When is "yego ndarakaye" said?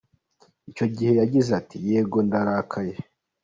1.87-2.95